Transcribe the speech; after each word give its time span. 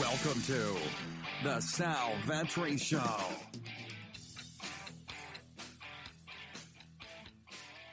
Welcome 0.00 0.42
to 0.42 0.76
the 1.42 1.58
Sal 1.60 2.12
Vetri 2.26 2.78
Show. 2.78 3.00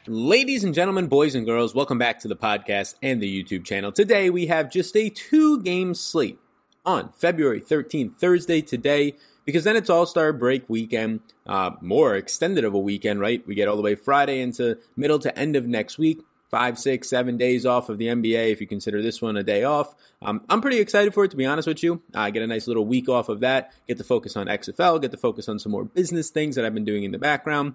Ladies 0.07 0.65
and 0.65 0.73
gentlemen, 0.73 1.07
boys 1.07 1.33
and 1.33 1.45
girls, 1.45 1.73
welcome 1.73 1.97
back 1.97 2.19
to 2.19 2.27
the 2.27 2.35
podcast 2.35 2.95
and 3.01 3.21
the 3.21 3.43
YouTube 3.43 3.63
channel. 3.63 3.93
Today 3.93 4.29
we 4.29 4.47
have 4.47 4.69
just 4.69 4.97
a 4.97 5.09
two 5.09 5.61
game 5.61 5.93
slate 5.93 6.39
on 6.85 7.13
February 7.13 7.61
13th, 7.61 8.15
Thursday, 8.15 8.59
today, 8.59 9.15
because 9.45 9.63
then 9.63 9.77
it's 9.77 9.89
All 9.89 10.05
Star 10.05 10.33
break 10.33 10.69
weekend, 10.69 11.21
uh, 11.45 11.71
more 11.79 12.17
extended 12.17 12.65
of 12.65 12.73
a 12.73 12.79
weekend, 12.79 13.21
right? 13.21 13.47
We 13.47 13.55
get 13.55 13.69
all 13.69 13.77
the 13.77 13.81
way 13.81 13.95
Friday 13.95 14.41
into 14.41 14.77
middle 14.97 15.19
to 15.19 15.39
end 15.39 15.55
of 15.55 15.67
next 15.67 15.97
week 15.97 16.19
five, 16.53 16.77
six, 16.77 17.09
seven 17.09 17.35
days 17.35 17.65
off 17.65 17.89
of 17.89 17.97
the 17.97 18.05
NBA 18.05 18.51
if 18.51 18.61
you 18.61 18.67
consider 18.67 19.01
this 19.01 19.19
one 19.23 19.35
a 19.35 19.41
day 19.41 19.63
off. 19.63 19.95
Um, 20.21 20.43
I'm 20.47 20.61
pretty 20.61 20.77
excited 20.77 21.11
for 21.11 21.23
it, 21.23 21.31
to 21.31 21.35
be 21.35 21.47
honest 21.47 21.67
with 21.67 21.81
you. 21.81 22.03
I 22.13 22.27
uh, 22.27 22.29
get 22.29 22.43
a 22.43 22.47
nice 22.47 22.67
little 22.67 22.85
week 22.85 23.09
off 23.09 23.27
of 23.27 23.39
that, 23.39 23.73
get 23.87 23.97
to 23.97 24.03
focus 24.03 24.37
on 24.37 24.45
XFL, 24.45 25.01
get 25.01 25.09
to 25.09 25.17
focus 25.17 25.49
on 25.49 25.57
some 25.57 25.71
more 25.71 25.83
business 25.83 26.29
things 26.29 26.55
that 26.55 26.63
I've 26.63 26.75
been 26.75 26.85
doing 26.85 27.05
in 27.05 27.11
the 27.11 27.17
background 27.17 27.73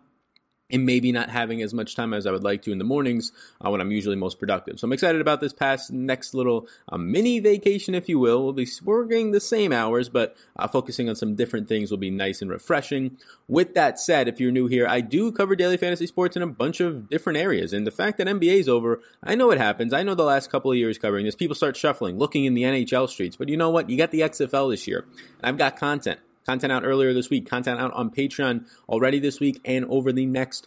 and 0.70 0.84
maybe 0.84 1.12
not 1.12 1.30
having 1.30 1.62
as 1.62 1.72
much 1.72 1.96
time 1.96 2.12
as 2.12 2.26
I 2.26 2.30
would 2.30 2.44
like 2.44 2.62
to 2.62 2.72
in 2.72 2.78
the 2.78 2.84
mornings 2.84 3.32
uh, 3.64 3.70
when 3.70 3.80
I'm 3.80 3.90
usually 3.90 4.16
most 4.16 4.38
productive. 4.38 4.78
So 4.78 4.86
I'm 4.86 4.92
excited 4.92 5.20
about 5.20 5.40
this 5.40 5.52
past 5.52 5.90
next 5.92 6.34
little 6.34 6.68
uh, 6.88 6.98
mini 6.98 7.40
vacation, 7.40 7.94
if 7.94 8.08
you 8.08 8.18
will. 8.18 8.44
We'll 8.44 8.52
be 8.52 8.68
working 8.84 9.30
the 9.30 9.40
same 9.40 9.72
hours, 9.72 10.08
but 10.08 10.36
uh, 10.56 10.68
focusing 10.68 11.08
on 11.08 11.16
some 11.16 11.34
different 11.34 11.68
things 11.68 11.90
will 11.90 11.98
be 11.98 12.10
nice 12.10 12.42
and 12.42 12.50
refreshing. 12.50 13.16
With 13.46 13.74
that 13.74 13.98
said, 13.98 14.28
if 14.28 14.40
you're 14.40 14.52
new 14.52 14.66
here, 14.66 14.86
I 14.86 15.00
do 15.00 15.32
cover 15.32 15.56
daily 15.56 15.78
fantasy 15.78 16.06
sports 16.06 16.36
in 16.36 16.42
a 16.42 16.46
bunch 16.46 16.80
of 16.80 17.08
different 17.08 17.38
areas. 17.38 17.72
And 17.72 17.86
the 17.86 17.90
fact 17.90 18.18
that 18.18 18.26
NBA 18.26 18.60
is 18.60 18.68
over, 18.68 19.00
I 19.22 19.34
know 19.34 19.50
it 19.50 19.58
happens. 19.58 19.92
I 19.94 20.02
know 20.02 20.14
the 20.14 20.24
last 20.24 20.50
couple 20.50 20.70
of 20.70 20.76
years 20.76 20.98
covering 20.98 21.24
this, 21.24 21.34
people 21.34 21.56
start 21.56 21.76
shuffling, 21.76 22.18
looking 22.18 22.44
in 22.44 22.54
the 22.54 22.64
NHL 22.64 23.08
streets. 23.08 23.36
But 23.36 23.48
you 23.48 23.56
know 23.56 23.70
what? 23.70 23.88
You 23.88 23.96
got 23.96 24.10
the 24.10 24.20
XFL 24.20 24.70
this 24.70 24.86
year, 24.86 25.06
and 25.38 25.44
I've 25.44 25.58
got 25.58 25.76
content. 25.76 26.20
Content 26.48 26.72
out 26.72 26.82
earlier 26.82 27.12
this 27.12 27.28
week, 27.28 27.46
content 27.46 27.78
out 27.78 27.92
on 27.92 28.08
Patreon 28.08 28.64
already 28.88 29.18
this 29.18 29.38
week, 29.38 29.60
and 29.66 29.84
over 29.84 30.12
the 30.12 30.24
next 30.24 30.66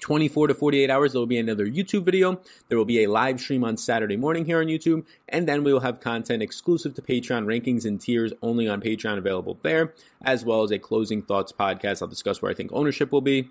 24 0.00 0.48
to 0.48 0.54
48 0.54 0.90
hours, 0.90 1.12
there 1.12 1.18
will 1.18 1.26
be 1.26 1.38
another 1.38 1.66
YouTube 1.66 2.04
video. 2.04 2.42
There 2.68 2.76
will 2.76 2.84
be 2.84 3.02
a 3.02 3.10
live 3.10 3.40
stream 3.40 3.64
on 3.64 3.78
Saturday 3.78 4.18
morning 4.18 4.44
here 4.44 4.60
on 4.60 4.66
YouTube. 4.66 5.06
And 5.26 5.48
then 5.48 5.64
we 5.64 5.72
will 5.72 5.80
have 5.80 6.00
content 6.00 6.42
exclusive 6.42 6.92
to 6.92 7.00
Patreon, 7.00 7.46
rankings 7.46 7.86
and 7.86 7.98
tiers 7.98 8.34
only 8.42 8.68
on 8.68 8.82
Patreon 8.82 9.16
available 9.16 9.58
there, 9.62 9.94
as 10.20 10.44
well 10.44 10.62
as 10.62 10.70
a 10.70 10.78
closing 10.78 11.22
thoughts 11.22 11.52
podcast. 11.52 12.02
I'll 12.02 12.08
discuss 12.08 12.42
where 12.42 12.50
I 12.50 12.54
think 12.54 12.70
ownership 12.74 13.10
will 13.10 13.22
be, 13.22 13.48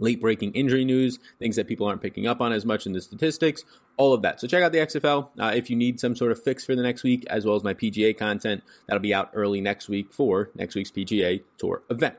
late 0.00 0.20
breaking 0.20 0.52
injury 0.52 0.84
news, 0.84 1.18
things 1.38 1.56
that 1.56 1.68
people 1.68 1.86
aren't 1.86 2.02
picking 2.02 2.26
up 2.26 2.40
on 2.40 2.52
as 2.52 2.64
much 2.64 2.86
in 2.86 2.92
the 2.92 3.00
statistics, 3.00 3.62
all 3.96 4.12
of 4.12 4.22
that. 4.22 4.40
So 4.40 4.46
check 4.46 4.62
out 4.62 4.72
the 4.72 4.78
XFL 4.78 5.28
uh, 5.38 5.52
if 5.54 5.70
you 5.70 5.76
need 5.76 6.00
some 6.00 6.16
sort 6.16 6.32
of 6.32 6.42
fix 6.42 6.64
for 6.64 6.74
the 6.74 6.82
next 6.82 7.02
week, 7.02 7.24
as 7.28 7.44
well 7.44 7.54
as 7.54 7.62
my 7.62 7.74
PGA 7.74 8.16
content 8.16 8.62
that'll 8.86 9.00
be 9.00 9.14
out 9.14 9.30
early 9.34 9.60
next 9.60 9.88
week 9.88 10.12
for 10.12 10.50
next 10.54 10.74
week's 10.74 10.90
PGA 10.90 11.42
Tour 11.58 11.82
event. 11.90 12.16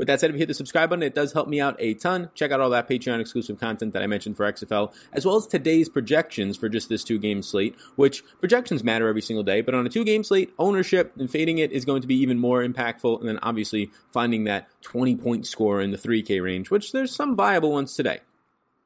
With 0.00 0.06
that 0.06 0.18
said, 0.18 0.30
if 0.30 0.36
you 0.36 0.38
hit 0.38 0.48
the 0.48 0.54
subscribe 0.54 0.88
button, 0.88 1.02
it 1.02 1.14
does 1.14 1.34
help 1.34 1.46
me 1.46 1.60
out 1.60 1.76
a 1.78 1.92
ton. 1.92 2.30
Check 2.34 2.52
out 2.52 2.60
all 2.60 2.70
that 2.70 2.88
Patreon 2.88 3.20
exclusive 3.20 3.60
content 3.60 3.92
that 3.92 4.02
I 4.02 4.06
mentioned 4.06 4.34
for 4.34 4.50
XFL, 4.50 4.94
as 5.12 5.26
well 5.26 5.36
as 5.36 5.46
today's 5.46 5.90
projections 5.90 6.56
for 6.56 6.70
just 6.70 6.88
this 6.88 7.04
two 7.04 7.18
game 7.18 7.42
slate, 7.42 7.76
which 7.96 8.24
projections 8.38 8.82
matter 8.82 9.08
every 9.08 9.20
single 9.20 9.42
day. 9.42 9.60
But 9.60 9.74
on 9.74 9.84
a 9.84 9.90
two 9.90 10.02
game 10.02 10.24
slate, 10.24 10.54
ownership 10.58 11.12
and 11.18 11.30
fading 11.30 11.58
it 11.58 11.70
is 11.70 11.84
going 11.84 12.00
to 12.00 12.08
be 12.08 12.14
even 12.14 12.38
more 12.38 12.66
impactful. 12.66 13.20
And 13.20 13.28
then 13.28 13.38
obviously 13.42 13.90
finding 14.10 14.44
that 14.44 14.68
20 14.80 15.16
point 15.16 15.46
score 15.46 15.82
in 15.82 15.90
the 15.90 15.98
3K 15.98 16.42
range, 16.42 16.70
which 16.70 16.92
there's 16.92 17.14
some 17.14 17.36
viable 17.36 17.70
ones 17.70 17.94
today. 17.94 18.20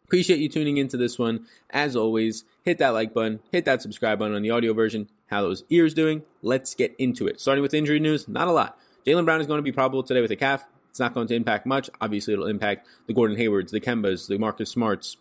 Appreciate 0.06 0.40
you 0.40 0.48
tuning 0.48 0.78
into 0.78 0.96
this 0.96 1.16
one. 1.16 1.46
As 1.70 1.94
always, 1.94 2.42
hit 2.64 2.78
that 2.78 2.88
like 2.88 3.14
button, 3.14 3.38
hit 3.52 3.66
that 3.66 3.82
subscribe 3.82 4.18
button 4.18 4.34
on 4.34 4.42
the 4.42 4.50
audio 4.50 4.72
version. 4.72 5.08
How 5.28 5.42
those 5.42 5.62
ears 5.70 5.94
doing? 5.94 6.24
Let's 6.42 6.74
get 6.74 6.92
into 6.98 7.28
it. 7.28 7.40
Starting 7.40 7.62
with 7.62 7.72
injury 7.72 8.00
news, 8.00 8.26
not 8.26 8.48
a 8.48 8.52
lot. 8.52 8.76
Jaylen 9.06 9.24
Brown 9.24 9.40
is 9.40 9.46
going 9.46 9.58
to 9.58 9.62
be 9.62 9.70
probable 9.70 10.02
today 10.02 10.20
with 10.20 10.32
a 10.32 10.36
calf. 10.36 10.66
It's 10.94 11.00
not 11.00 11.12
going 11.12 11.26
to 11.26 11.34
impact 11.34 11.66
much. 11.66 11.90
Obviously, 12.00 12.34
it'll 12.34 12.46
impact 12.46 12.86
the 13.08 13.12
Gordon 13.12 13.36
Haywards, 13.36 13.72
the 13.72 13.80
Kembas, 13.80 14.28
the 14.28 14.38
Marcus 14.38 14.70
Smarts, 14.70 15.16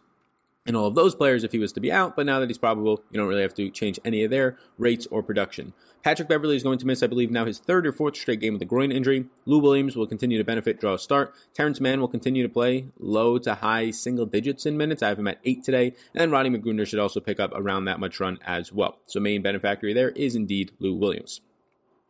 and 0.67 0.77
all 0.77 0.85
of 0.85 0.93
those 0.93 1.15
players 1.15 1.43
if 1.43 1.51
he 1.51 1.57
was 1.57 1.73
to 1.73 1.79
be 1.79 1.91
out. 1.91 2.15
But 2.15 2.27
now 2.27 2.39
that 2.39 2.47
he's 2.47 2.59
probable, 2.59 3.01
you 3.09 3.19
don't 3.19 3.27
really 3.27 3.41
have 3.41 3.55
to 3.55 3.71
change 3.71 3.99
any 4.05 4.23
of 4.23 4.29
their 4.29 4.55
rates 4.77 5.07
or 5.09 5.23
production. 5.23 5.73
Patrick 6.03 6.29
Beverley 6.29 6.55
is 6.55 6.61
going 6.61 6.77
to 6.77 6.85
miss, 6.85 7.01
I 7.01 7.07
believe, 7.07 7.31
now 7.31 7.45
his 7.45 7.57
third 7.57 7.87
or 7.87 7.91
fourth 7.91 8.15
straight 8.15 8.39
game 8.39 8.53
with 8.53 8.61
a 8.61 8.65
groin 8.65 8.91
injury. 8.91 9.25
Lou 9.47 9.57
Williams 9.57 9.95
will 9.95 10.05
continue 10.05 10.37
to 10.37 10.43
benefit, 10.43 10.79
draw 10.79 10.93
a 10.93 10.99
start. 10.99 11.33
Terance 11.55 11.81
Mann 11.81 11.99
will 11.99 12.07
continue 12.07 12.43
to 12.43 12.53
play 12.53 12.85
low 12.99 13.39
to 13.39 13.55
high 13.55 13.89
single 13.89 14.27
digits 14.27 14.67
in 14.67 14.77
minutes. 14.77 15.01
I 15.01 15.07
have 15.07 15.17
him 15.17 15.27
at 15.27 15.39
eight 15.43 15.63
today. 15.63 15.95
And 16.13 16.31
Ronnie 16.31 16.51
McGruder 16.51 16.85
should 16.85 16.99
also 16.99 17.19
pick 17.19 17.39
up 17.39 17.51
around 17.55 17.85
that 17.85 17.99
much 17.99 18.19
run 18.19 18.37
as 18.45 18.71
well. 18.71 18.99
So 19.07 19.19
main 19.19 19.41
benefactor 19.41 19.91
there 19.91 20.09
is 20.09 20.35
indeed 20.35 20.71
Lou 20.77 20.93
Williams. 20.93 21.41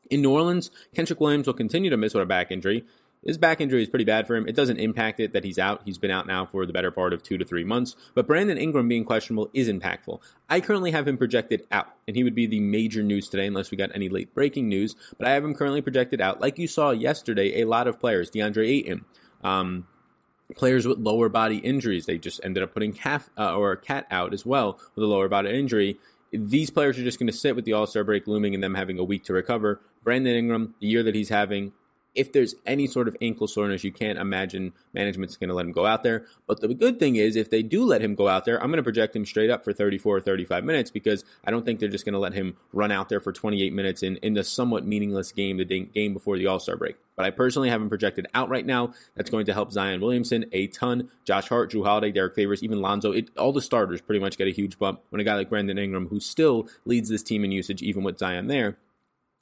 In 0.10 0.22
New 0.22 0.32
Orleans, 0.32 0.70
Kenrich 0.96 1.20
Williams 1.20 1.48
will 1.48 1.54
continue 1.54 1.90
to 1.90 1.98
miss 1.98 2.14
with 2.14 2.24
a 2.24 2.28
back 2.28 2.52
injury. 2.52 2.86
His 3.26 3.38
back 3.38 3.62
injury 3.62 3.82
is 3.82 3.90
pretty 3.90 4.06
bad 4.06 4.28
for 4.28 4.36
him. 4.36 4.48
It 4.48 4.56
doesn't 4.56 4.78
impact 4.78 5.20
it 5.20 5.34
that 5.34 5.44
he's 5.44 5.58
out. 5.58 5.82
He's 5.86 5.98
been 5.98 6.12
out 6.12 6.28
now 6.28 6.46
for 6.46 6.66
the 6.66 6.74
better 6.74 6.92
part 6.92 7.14
of 7.14 7.24
two 7.24 7.38
to 7.38 7.46
three 7.46 7.64
months. 7.64 7.96
But 8.14 8.28
Brandon 8.28 8.58
Ingram 8.58 8.88
being 8.88 9.06
questionable 9.06 9.50
is 9.54 9.70
impactful. 9.70 10.20
I 10.50 10.60
currently 10.60 10.92
have 10.92 11.08
him 11.08 11.18
projected 11.18 11.66
out, 11.72 11.88
and 12.08 12.16
he 12.16 12.24
would 12.24 12.36
be 12.36 12.48
the 12.48 12.60
major 12.60 13.02
news 13.02 13.30
today 13.30 13.48
unless 13.48 13.72
we 13.72 13.78
got 13.78 13.92
any 13.96 14.10
late 14.10 14.34
breaking 14.34 14.68
news. 14.68 14.96
But 15.18 15.28
I 15.28 15.32
have 15.32 15.44
him 15.44 15.54
currently 15.54 15.82
projected 15.82 16.22
out. 16.22 16.42
Like 16.42 16.58
you 16.58 16.68
saw 16.68 16.92
yesterday, 16.92 17.62
a 17.62 17.66
lot 17.66 17.88
of 17.88 18.00
players, 18.00 18.30
DeAndre 18.30 18.68
Ayton, 18.68 19.06
um, 19.44 19.88
players 20.56 20.86
with 20.86 21.00
lower 21.00 21.30
body 21.30 21.58
injuries, 21.58 22.06
they 22.06 22.18
just 22.18 22.42
ended 22.44 22.64
up 22.64 22.74
putting 22.74 22.94
calf 22.94 23.30
uh, 23.38 23.56
or 23.56 23.76
cat 23.76 24.06
out 24.12 24.34
as 24.34 24.46
well 24.46 24.80
with 24.96 25.04
a 25.04 25.08
lower 25.08 25.30
body 25.30 25.50
injury. 25.50 25.98
These 26.32 26.72
players 26.72 26.98
are 26.98 27.04
just 27.04 27.20
going 27.20 27.28
to 27.28 27.38
sit 27.38 27.56
with 27.56 27.66
the 27.66 27.74
All 27.74 27.86
Star 27.88 28.04
break 28.04 28.28
looming 28.28 28.54
and 28.54 28.64
them 28.64 28.76
having 28.76 29.00
a 29.00 29.04
week 29.04 29.24
to 29.26 29.34
recover. 29.34 29.82
Brandon 30.04 30.36
Ingram, 30.36 30.76
the 30.82 30.88
year 30.88 31.04
that 31.04 31.16
he's 31.16 31.30
having, 31.30 31.72
if 32.16 32.32
there's 32.32 32.56
any 32.66 32.88
sort 32.88 33.08
of 33.08 33.18
ankle 33.22 33.48
soreness, 33.48 33.84
you 33.84 33.92
can't 33.92 34.20
imagine 34.20 34.74
management's 34.94 35.38
going 35.38 35.50
to 35.50 35.56
let 35.56 35.66
him 35.66 35.72
go 35.72 35.86
out 35.86 36.04
there. 36.04 36.26
But 36.48 36.62
the 36.62 36.74
good 36.74 37.00
thing 37.00 37.16
is, 37.16 37.36
if 37.36 37.50
they 37.50 37.64
do 37.64 37.84
let 37.86 38.02
him 38.02 38.16
go 38.16 38.28
out 38.28 38.46
there, 38.46 38.62
I'm 38.62 38.70
going 38.70 38.78
to 38.78 38.84
project 38.84 39.16
him 39.16 39.26
straight 39.26 39.50
up 39.50 39.64
for 39.64 39.74
34 39.74 40.18
or 40.18 40.22
35 40.22 40.64
minutes 40.64 40.92
because 40.92 41.24
I 41.44 41.52
don't 41.52 41.66
think 41.66 41.80
they're 41.80 41.90
just 41.90 42.06
going 42.06 42.14
to 42.14 42.20
let 42.20 42.34
him 42.34 42.56
run 42.72 42.92
out 42.92 43.10
there 43.10 43.20
for 43.20 43.32
28 43.32 43.74
minutes 43.74 44.04
in, 44.04 44.18
in 44.18 44.34
the 44.34 44.44
somewhat 44.44 44.86
meaningless 44.86 45.32
game, 45.32 45.58
the 45.58 45.66
game 45.66 46.14
before 46.14 46.38
the 46.38 46.48
All 46.48 46.60
Star 46.60 46.76
break. 46.76 46.98
But 47.16 47.26
I 47.26 47.32
personally 47.32 47.70
have 47.70 47.82
him 47.82 47.90
projected 47.90 48.28
out 48.34 48.50
right 48.50 48.66
now. 48.66 48.94
That's 49.16 49.30
going 49.30 49.46
to 49.46 49.54
help 49.54 49.72
Zion 49.72 50.02
Williamson 50.02 50.46
a 50.52 50.68
ton. 50.68 51.10
Josh 51.26 51.48
Hart, 51.48 51.72
Jrue 51.72 51.86
Holiday, 51.86 52.12
Derrick 52.12 52.36
Favors, 52.36 52.64
even 52.64 52.82
Lonzo. 52.82 53.12
It, 53.12 53.30
all 53.38 53.54
the 53.54 53.62
starters 53.62 54.02
pretty 54.02 54.20
much 54.20 54.38
get 54.38 54.48
a 54.48 54.52
huge 54.52 54.80
bump 54.80 55.02
when 55.10 55.22
a 55.22 55.24
guy 55.24 55.36
like 55.36 55.50
Brandon 55.50 55.78
Ingram, 55.78 56.08
who 56.08 56.20
still 56.20 56.68
leads 56.86 57.10
this 57.10 57.24
team 57.24 57.44
in 57.44 57.52
usage, 57.52 57.82
even 57.82 58.04
with 58.04 58.18
Zion 58.18 58.48
there, 58.48 58.78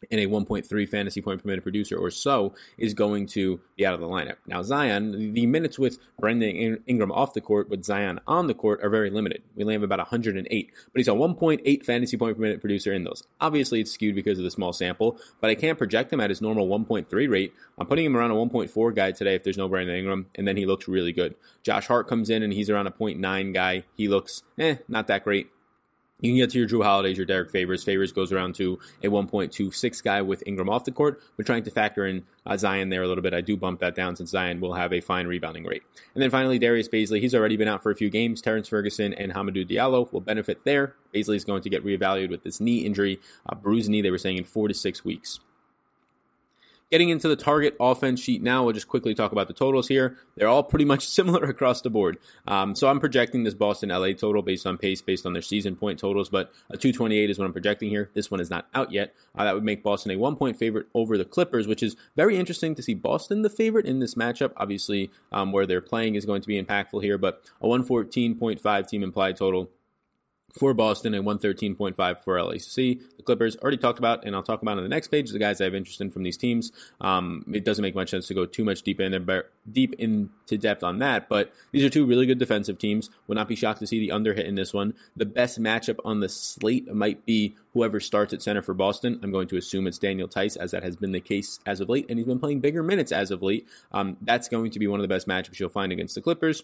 and 0.10 0.20
a 0.20 0.26
1.3 0.26 0.90
fantasy 0.90 1.22
point 1.22 1.42
per 1.42 1.48
minute 1.48 1.64
producer 1.64 1.98
or 1.98 2.10
so 2.10 2.54
is 2.78 2.94
going 2.94 3.28
to 3.28 3.60
be 3.78 3.86
out 3.86 3.94
of 3.94 4.00
the 4.00 4.08
lineup. 4.08 4.38
Now, 4.48 4.64
Zion, 4.64 5.34
the 5.34 5.46
minutes 5.46 5.78
with 5.78 6.00
Brandon 6.20 6.82
Ingram 6.88 7.12
off 7.12 7.34
the 7.34 7.42
court 7.42 7.70
with 7.70 7.84
Zion 7.84 8.20
on 8.28 8.48
the 8.48 8.54
court 8.54 8.84
are 8.84 8.90
very 8.90 9.10
limited. 9.10 9.44
We 9.56 9.64
only 9.64 9.74
have 9.74 9.84
about 9.84 10.00
108, 10.00 10.72
but 10.92 11.00
he's 11.00 11.08
a 11.08 11.12
1.8 11.12 11.86
fantasy 11.86 12.18
point 12.18 12.38
per 12.38 12.42
minute 12.42 12.62
producer 12.62 12.94
in 12.94 13.04
those. 13.04 13.24
Obviously, 13.40 13.82
it's 13.82 13.92
skewed 13.92 14.16
because 14.16 14.38
of 14.38 14.44
the 14.44 14.52
small 14.52 14.74
sample, 14.74 15.20
but 15.40 15.50
I 15.50 15.56
can't 15.56 15.78
project 15.78 16.12
him 16.12 16.20
at 16.20 16.30
his 16.30 16.42
normal 16.42 16.68
1.3 16.68 17.30
rate. 17.30 17.54
I'm 17.78 17.88
putting 17.88 18.06
him 18.06 18.18
around 18.18 18.32
a 18.32 18.36
1.4 18.36 18.96
guy 18.96 19.12
today 19.12 19.36
if 19.36 19.44
there's 19.44 19.58
no 19.58 19.68
Brandon 19.68 19.96
Ingram, 19.96 20.28
and 20.36 20.48
then 20.48 20.58
he 20.58 20.66
looks 20.66 20.88
really 20.88 21.12
good. 21.12 21.36
Josh 21.64 21.88
Hart 21.88 22.08
comes 22.08 22.30
in 22.30 22.44
and 22.44 22.54
he's 22.54 22.70
around 22.70 22.88
a 22.88 22.92
0.9 22.92 23.54
guy. 23.54 23.84
He 23.96 24.08
looks, 24.08 24.44
eh, 24.58 24.78
not 24.88 25.08
that 25.08 25.24
great. 25.24 25.52
You 26.22 26.32
can 26.32 26.38
get 26.38 26.52
to 26.52 26.60
your 26.60 26.68
Jrue 26.68 26.84
Holidays, 26.84 27.18
your 27.18 27.26
Derrick 27.26 27.50
Favors. 27.52 27.84
Favors 27.84 28.12
goes 28.12 28.32
around 28.32 28.56
to 28.56 28.80
a 29.04 29.08
1.26 29.08 30.04
guy 30.04 30.22
with 30.22 30.44
Ingram 30.46 30.70
off 30.70 30.86
the 30.86 30.92
court. 30.92 31.22
We're 31.36 31.44
trying 31.44 31.64
to 31.64 31.72
factor 31.72 32.06
in 32.06 32.24
uh, 32.46 32.58
Zion 32.58 32.90
there 32.90 33.04
a 33.04 33.08
little 33.08 33.24
bit. 33.24 33.34
I 33.34 33.42
do 33.42 33.58
bump 33.58 33.80
that 33.82 33.96
down 33.96 34.16
since 34.16 34.30
Zion 34.30 34.62
will 34.62 34.74
have 34.74 34.94
a 34.94 35.02
fine 35.02 35.28
rebounding 35.28 35.66
rate. 35.66 35.84
And 36.14 36.22
then 36.22 36.30
finally, 36.30 36.60
Darius 36.60 36.88
Bazley. 36.88 37.20
He's 37.20 37.36
already 37.36 37.58
been 37.58 37.68
out 37.68 37.84
for 37.84 37.92
a 37.92 37.96
few 37.96 38.10
games. 38.10 38.42
Terrence 38.42 38.68
Ferguson 38.68 39.14
and 39.16 39.34
Hamidou 39.34 39.68
Diallo 39.68 40.12
will 40.14 40.22
benefit 40.22 40.64
there. 40.64 40.96
Bazley 41.14 41.36
is 41.36 41.46
going 41.46 41.64
to 41.64 41.70
get 41.70 41.84
reevaluated 41.84 42.30
with 42.30 42.44
this 42.44 42.60
knee 42.60 42.80
injury, 42.80 43.20
uh, 43.50 43.56
bruised 43.56 43.90
knee. 43.90 44.02
They 44.02 44.12
were 44.12 44.18
saying 44.18 44.38
in 44.38 44.44
four 44.44 44.68
to 44.68 44.74
six 44.74 45.04
weeks. 45.04 45.40
Getting 46.92 47.08
into 47.08 47.30
the 47.30 47.38
target 47.38 47.78
offense 47.80 48.20
sheet 48.20 48.44
now, 48.44 48.66
we'll 48.66 48.74
just 48.74 48.90
quickly 48.90 49.16
talk 49.16 49.32
about 49.32 49.48
the 49.48 49.54
totals 49.54 49.88
here. 49.88 50.18
They're 50.36 50.50
all 50.50 50.62
pretty 50.62 50.84
much 50.84 51.08
similar 51.08 51.46
across 51.46 51.82
the 51.82 51.90
board. 51.90 52.18
Um, 52.46 52.76
so 52.76 52.90
I'm 52.90 53.00
projecting 53.00 53.46
this 53.46 53.54
Boston 53.54 53.88
LA 53.88 54.12
total 54.12 54.42
based 54.42 54.68
on 54.68 54.78
pace, 54.78 55.02
based 55.02 55.26
on 55.26 55.32
their 55.32 55.42
season 55.42 55.78
point 55.78 56.00
totals, 56.00 56.28
but 56.28 56.52
a 56.70 56.76
228 56.76 57.30
is 57.30 57.40
what 57.40 57.46
I'm 57.46 57.54
projecting 57.54 57.90
here. 57.90 58.10
This 58.14 58.30
one 58.30 58.42
is 58.42 58.50
not 58.50 58.68
out 58.74 58.92
yet. 58.92 59.14
Uh, 59.34 59.46
that 59.46 59.56
would 59.56 59.64
make 59.64 59.84
Boston 59.84 60.12
a 60.12 60.18
one 60.18 60.36
point 60.36 60.58
favorite 60.58 60.88
over 60.94 61.18
the 61.18 61.24
Clippers, 61.24 61.66
which 61.66 61.82
is 61.82 61.96
very 62.18 62.38
interesting 62.38 62.76
to 62.76 62.84
see 62.84 62.94
Boston 62.94 63.42
the 63.42 63.50
favorite 63.50 63.86
in 63.86 64.00
this 64.00 64.16
matchup. 64.16 64.52
Obviously, 64.58 65.12
um, 65.32 65.54
where 65.54 65.66
they're 65.66 65.80
playing 65.80 66.16
is 66.16 66.26
going 66.26 66.42
to 66.42 66.48
be 66.48 66.62
impactful 66.62 67.02
here, 67.02 67.18
but 67.18 67.42
a 67.62 67.68
114.5 67.68 68.88
team 68.90 69.02
implied 69.02 69.38
total 69.38 69.70
for 70.58 70.74
Boston 70.74 71.14
and 71.14 71.26
113.5 71.26 72.20
for 72.20 72.42
LAC. 72.42 72.76
The 72.76 73.24
Clippers 73.24 73.56
already 73.58 73.78
talked 73.78 74.00
about, 74.00 74.26
and 74.26 74.36
I'll 74.36 74.44
talk 74.44 74.62
about 74.62 74.78
on 74.78 74.84
the 74.84 74.90
next 74.90 75.08
page 75.10 75.32
the 75.32 75.40
guys 75.40 75.62
I 75.62 75.66
have 75.66 75.76
interest 75.76 76.02
in 76.02 76.12
from 76.12 76.24
these 76.24 76.38
teams. 76.38 76.72
Um, 77.00 77.46
it 77.54 77.64
doesn't 77.64 77.82
make 77.82 77.96
much 77.96 78.10
sense 78.10 78.28
to 78.28 78.34
go 78.34 78.46
too 78.46 78.64
much 78.64 78.82
deep 78.82 79.00
in 79.00 79.12
there, 79.12 79.46
deep 79.72 79.94
into 79.94 80.58
depth 80.58 80.84
on 80.84 81.00
that, 81.00 81.30
but 81.30 81.54
these 81.72 81.84
are 81.84 81.90
two 81.90 82.06
really 82.06 82.26
good 82.26 82.40
defensive 82.40 82.78
teams. 82.78 83.10
Would 83.28 83.36
not 83.36 83.48
be 83.48 83.56
shocked 83.56 83.80
to 83.80 83.88
see 83.88 84.00
the 84.00 84.12
under 84.12 84.34
hit 84.34 84.46
in 84.46 84.56
this 84.56 84.74
one. 84.74 84.94
The 85.16 85.26
best 85.26 85.62
matchup 85.62 86.00
on 86.04 86.20
the 86.20 86.30
slate 86.30 86.94
might 86.94 87.26
be 87.26 87.56
whoever 87.74 88.00
starts 88.00 88.34
at 88.34 88.42
center 88.42 88.62
for 88.62 88.74
Boston. 88.74 89.20
I'm 89.24 89.32
going 89.32 89.48
to 89.50 89.58
assume 89.58 89.88
it's 89.88 89.98
Daniel 89.98 90.28
Theis, 90.28 90.58
as 90.58 90.72
that 90.72 90.84
has 90.84 90.96
been 90.96 91.12
the 91.12 91.22
case 91.22 91.60
as 91.66 91.80
of 91.80 91.90
late, 91.90 92.06
and 92.10 92.18
he's 92.18 92.28
been 92.28 92.40
playing 92.40 92.60
bigger 92.60 92.84
minutes 92.84 93.12
as 93.12 93.32
of 93.32 93.42
late. 93.42 93.68
Um, 93.92 94.18
that's 94.22 94.50
going 94.50 94.72
to 94.72 94.80
be 94.80 94.88
one 94.88 95.00
of 95.00 95.04
the 95.04 95.14
best 95.14 95.28
matchups 95.28 95.60
you'll 95.60 95.70
find 95.70 95.92
against 95.92 96.16
the 96.16 96.22
Clippers. 96.22 96.64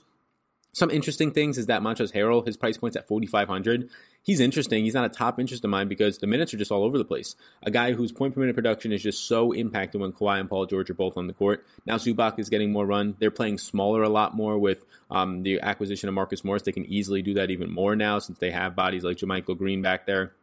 Some 0.77 0.91
interesting 0.91 1.31
things 1.31 1.57
is 1.57 1.65
that 1.65 1.81
Montrezl 1.81 2.13
Harrell, 2.13 2.45
his 2.45 2.55
price 2.55 2.77
point's 2.77 2.95
at 2.95 3.07
4,500. 3.07 3.89
He's 4.21 4.39
interesting. 4.39 4.83
He's 4.83 4.93
not 4.93 5.05
a 5.05 5.09
top 5.09 5.39
interest 5.39 5.63
of 5.63 5.71
mine 5.71 5.87
because 5.87 6.19
the 6.19 6.27
minutes 6.27 6.53
are 6.53 6.57
just 6.57 6.71
all 6.71 6.83
over 6.83 6.99
the 6.99 7.03
place. 7.03 7.35
A 7.63 7.71
guy 7.71 7.93
whose 7.93 8.11
point 8.11 8.35
per 8.35 8.41
minute 8.41 8.53
production 8.53 8.91
is 8.91 9.01
just 9.01 9.27
so 9.27 9.51
impacted 9.53 9.99
when 9.99 10.11
Kawhi 10.11 10.39
and 10.39 10.47
Paul 10.47 10.67
George 10.67 10.91
are 10.91 10.93
both 10.93 11.17
on 11.17 11.25
the 11.25 11.33
court. 11.33 11.65
Now 11.87 11.95
Zubac 11.95 12.37
is 12.37 12.49
getting 12.49 12.71
more 12.71 12.85
run. 12.85 13.15
They're 13.17 13.31
playing 13.31 13.57
smaller 13.57 14.03
a 14.03 14.09
lot 14.09 14.35
more 14.35 14.59
with 14.59 14.85
um, 15.09 15.41
the 15.41 15.59
acquisition 15.61 16.09
of 16.09 16.13
Marcus 16.13 16.43
Morris. 16.43 16.61
They 16.61 16.71
can 16.71 16.85
easily 16.85 17.23
do 17.23 17.33
that 17.33 17.49
even 17.49 17.71
more 17.71 17.95
now 17.95 18.19
since 18.19 18.37
they 18.37 18.51
have 18.51 18.75
bodies 18.75 19.03
like 19.03 19.17
JaMychal 19.17 19.57
Green 19.57 19.81
back 19.81 20.05
there 20.05 20.33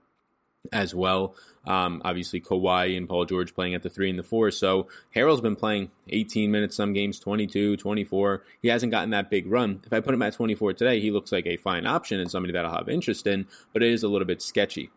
as 0.73 0.95
well. 0.95 1.35
Um, 1.67 2.03
obviously, 2.05 2.41
Kawhi 2.41 2.97
and 2.97 3.09
Paul 3.09 3.25
George 3.25 3.55
playing 3.55 3.75
at 3.75 3.83
the 3.83 3.91
three 3.91 4.11
and 4.11 4.19
the 4.19 4.23
four. 4.23 4.51
So 4.51 4.89
Harrell's 5.15 5.41
been 5.41 5.57
playing 5.57 5.91
18 6.11 6.51
minutes 6.51 6.77
some 6.77 6.93
games, 6.93 7.19
22, 7.19 7.77
24. 7.77 8.43
He 8.61 8.69
hasn't 8.69 8.93
gotten 8.93 9.11
that 9.11 9.31
big 9.31 9.51
run. 9.51 9.81
If 9.85 9.93
I 9.93 10.01
put 10.01 10.15
him 10.15 10.23
at 10.23 10.35
24 10.35 10.75
today, 10.75 11.01
he 11.01 11.11
looks 11.11 11.33
like 11.33 11.47
a 11.47 11.57
fine 11.57 11.87
option 11.87 12.21
and 12.21 12.31
somebody 12.31 12.53
that 12.53 12.67
I'll 12.67 12.77
have 12.77 12.89
interest 12.89 13.27
in, 13.27 13.47
but 13.73 13.83
it 13.83 13.91
is 13.91 14.03
a 14.03 14.09
little 14.09 14.27
bit 14.27 14.43
sketchy. 14.43 14.91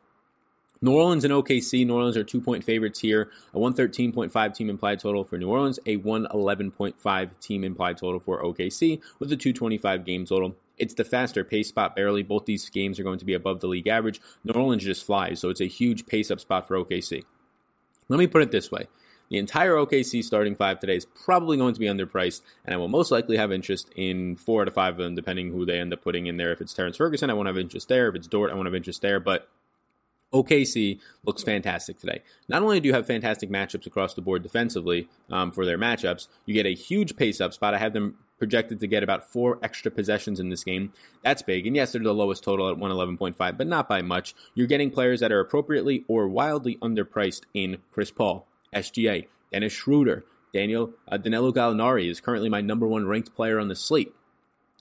New 0.81 0.91
Orleans 0.91 1.23
and 1.23 1.33
OKC. 1.33 1.85
New 1.87 1.95
Orleans 1.95 2.17
are 2.17 2.23
two 2.23 2.41
point 2.41 2.63
favorites 2.63 2.99
here. 2.99 3.31
A 3.53 3.57
113.5 3.57 4.53
team 4.53 4.69
implied 4.69 4.99
total 4.99 5.23
for 5.23 5.37
New 5.37 5.49
Orleans, 5.49 5.79
a 5.85 5.97
111.5 5.97 7.29
team 7.39 7.63
implied 7.63 7.97
total 7.97 8.19
for 8.19 8.43
OKC, 8.43 9.01
with 9.19 9.31
a 9.31 9.37
225 9.37 10.05
game 10.05 10.25
total. 10.25 10.55
It's 10.77 10.93
the 10.93 11.03
faster 11.03 11.43
pace 11.43 11.69
spot 11.69 11.95
barely. 11.95 12.23
Both 12.23 12.45
these 12.45 12.69
games 12.69 12.99
are 12.99 13.03
going 13.03 13.19
to 13.19 13.25
be 13.25 13.33
above 13.33 13.59
the 13.59 13.67
league 13.67 13.87
average. 13.87 14.21
New 14.43 14.53
Orleans 14.53 14.83
just 14.83 15.05
flies, 15.05 15.39
so 15.39 15.49
it's 15.49 15.61
a 15.61 15.65
huge 15.65 16.05
pace 16.05 16.29
up 16.29 16.39
spot 16.39 16.67
for 16.67 16.77
OKC. 16.77 17.23
Let 18.09 18.19
me 18.19 18.27
put 18.27 18.43
it 18.43 18.51
this 18.51 18.71
way. 18.71 18.87
The 19.29 19.37
entire 19.37 19.73
OKC 19.73 20.23
starting 20.23 20.55
five 20.55 20.79
today 20.79 20.95
is 20.95 21.05
probably 21.05 21.57
going 21.57 21.73
to 21.73 21.79
be 21.79 21.87
underpriced, 21.87 22.41
and 22.63 22.73
I 22.73 22.77
will 22.77 22.87
most 22.87 23.11
likely 23.11 23.35
have 23.37 23.51
interest 23.51 23.89
in 23.95 24.37
four 24.37 24.61
out 24.61 24.69
of 24.69 24.73
five 24.73 24.93
of 24.93 24.99
them, 24.99 25.15
depending 25.15 25.51
who 25.51 25.65
they 25.65 25.79
end 25.79 25.91
up 25.91 26.01
putting 26.01 26.27
in 26.27 26.37
there. 26.37 26.53
If 26.53 26.61
it's 26.61 26.73
Terrence 26.73 26.95
Ferguson, 26.95 27.29
I 27.29 27.33
won't 27.33 27.47
have 27.47 27.57
interest 27.57 27.89
there. 27.89 28.07
If 28.07 28.15
it's 28.15 28.27
Dort, 28.27 28.51
I 28.51 28.55
won't 28.55 28.67
have 28.67 28.75
interest 28.75 29.01
there. 29.01 29.19
But 29.19 29.49
OKC 30.33 30.99
looks 31.25 31.43
fantastic 31.43 31.99
today. 31.99 32.21
Not 32.47 32.61
only 32.61 32.79
do 32.79 32.87
you 32.87 32.93
have 32.93 33.05
fantastic 33.05 33.49
matchups 33.49 33.85
across 33.85 34.13
the 34.13 34.21
board 34.21 34.43
defensively 34.43 35.09
um, 35.29 35.51
for 35.51 35.65
their 35.65 35.77
matchups, 35.77 36.27
you 36.45 36.53
get 36.53 36.65
a 36.65 36.73
huge 36.73 37.17
pace 37.17 37.41
up 37.41 37.53
spot. 37.53 37.73
I 37.73 37.79
have 37.79 37.93
them 37.93 38.17
projected 38.37 38.79
to 38.79 38.87
get 38.87 39.03
about 39.03 39.29
four 39.29 39.59
extra 39.61 39.91
possessions 39.91 40.39
in 40.39 40.49
this 40.49 40.63
game. 40.63 40.93
That's 41.23 41.41
big. 41.41 41.67
And 41.67 41.75
yes, 41.75 41.91
they're 41.91 42.01
the 42.01 42.13
lowest 42.13 42.43
total 42.43 42.69
at 42.69 42.77
111.5, 42.77 43.57
but 43.57 43.67
not 43.67 43.89
by 43.89 44.01
much. 44.01 44.35
You're 44.53 44.67
getting 44.67 44.91
players 44.91 45.19
that 45.19 45.31
are 45.31 45.39
appropriately 45.39 46.05
or 46.07 46.27
wildly 46.27 46.77
underpriced 46.77 47.41
in 47.53 47.77
Chris 47.91 48.11
Paul, 48.11 48.47
SGA, 48.73 49.27
Dennis 49.51 49.73
Schroeder, 49.73 50.25
Daniel 50.53 50.93
uh, 51.07 51.17
Danilo 51.17 51.51
Gallinari 51.51 52.09
is 52.09 52.21
currently 52.21 52.49
my 52.49 52.61
number 52.61 52.87
one 52.87 53.05
ranked 53.05 53.35
player 53.35 53.59
on 53.59 53.67
the 53.67 53.75
slate. 53.75 54.13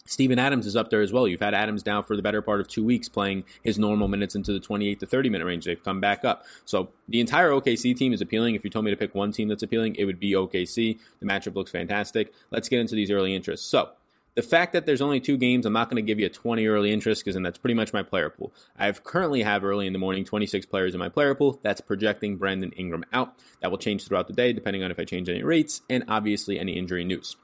Steven 0.07 0.39
Adams 0.39 0.67
is 0.67 0.77
up 0.77 0.91
there 0.91 1.03
as 1.03 1.13
well. 1.13 1.29
You've 1.29 1.41
had 1.41 1.55
Adams 1.55 1.83
down 1.83 2.05
for 2.05 2.17
the 2.17 2.23
better 2.23 2.43
part 2.43 2.61
of 2.61 2.69
two 2.69 2.85
weeks 2.85 3.09
playing 3.09 3.45
his 3.63 3.79
normal 3.79 4.09
minutes 4.09 4.35
into 4.35 4.53
the 4.53 4.61
28 4.61 5.01
to 5.01 5.07
30 5.07 5.31
minute 5.31 5.45
range. 5.45 5.65
They've 5.65 5.83
come 5.83 6.01
back 6.01 6.25
up. 6.25 6.45
So 6.65 6.91
the 7.09 7.21
entire 7.21 7.51
OKC 7.51 7.97
team 7.97 8.13
is 8.13 8.21
appealing. 8.21 8.55
If 8.55 8.65
you 8.65 8.71
told 8.71 8.85
me 8.85 8.91
to 8.91 8.97
pick 8.97 9.15
one 9.15 9.33
team 9.33 9.49
that's 9.49 9.63
appealing, 9.63 9.97
it 9.97 10.05
would 10.05 10.21
be 10.21 10.33
OKC. 10.33 10.99
The 11.21 11.27
matchup 11.27 11.55
looks 11.55 11.71
fantastic. 11.71 12.33
Let's 12.51 12.69
get 12.69 12.81
into 12.81 12.95
these 12.95 13.11
early 13.11 13.35
interests. 13.35 13.67
So 13.67 13.91
the 14.37 14.43
fact 14.43 14.75
that 14.75 14.85
there's 14.85 15.01
only 15.01 15.19
two 15.19 15.39
games, 15.39 15.65
I'm 15.65 15.73
not 15.73 15.89
going 15.89 15.97
to 15.97 16.07
give 16.07 16.21
you 16.21 16.27
a 16.27 16.31
20 16.31 16.67
early 16.67 16.93
interest 16.93 17.25
because 17.25 17.35
then 17.35 17.43
that's 17.43 17.59
pretty 17.59 17.75
much 17.75 17.95
my 17.95 18.03
player 18.03 18.29
pool. 18.29 18.53
I 18.79 18.93
currently 18.93 19.43
have 19.43 19.65
early 19.65 19.87
in 19.87 19.95
the 19.95 19.99
morning 19.99 20.25
26 20.25 20.67
players 20.67 20.95
in 20.95 21.01
my 21.01 21.09
player 21.09 21.35
pool. 21.35 21.59
That's 21.63 21.81
projecting 21.81 22.37
Brandon 22.37 22.71
Ingram 22.73 23.05
out. 23.15 23.35
That 23.61 23.71
will 23.71 23.79
change 23.79 24.07
throughout 24.07 24.29
the 24.29 24.35
day 24.35 24.53
depending 24.53 24.83
on 24.83 24.91
if 24.91 24.99
I 24.99 25.05
change 25.05 25.31
any 25.31 25.43
rates 25.43 25.81
and 25.89 26.05
obviously 26.07 26.61
any 26.61 26.73
injury 26.73 27.05
news. 27.05 27.37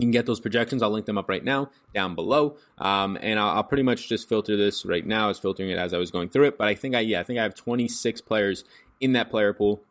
You 0.00 0.06
can 0.06 0.12
get 0.12 0.24
those 0.24 0.40
projections. 0.40 0.82
I'll 0.82 0.90
link 0.90 1.04
them 1.04 1.18
up 1.18 1.28
right 1.28 1.44
now 1.44 1.68
down 1.94 2.14
below. 2.14 2.56
Um, 2.78 3.18
and 3.20 3.38
I'll, 3.38 3.56
I'll, 3.56 3.64
pretty 3.64 3.82
much 3.82 4.08
just 4.08 4.26
filter 4.26 4.56
this 4.56 4.86
right 4.86 5.06
now. 5.06 5.26
I 5.26 5.28
was 5.28 5.38
filtering 5.38 5.68
it 5.68 5.76
as 5.76 5.92
I 5.92 5.98
was 5.98 6.10
going 6.10 6.30
through 6.30 6.46
it. 6.46 6.56
But 6.56 6.68
I 6.68 6.74
think 6.74 6.94
I, 6.94 7.00
yeah, 7.00 7.20
I 7.20 7.22
think 7.22 7.38
I 7.38 7.42
have 7.42 7.54
26 7.54 8.22
players 8.22 8.64
in 8.98 9.12
that 9.12 9.30
player 9.30 9.52
pool. 9.52 9.82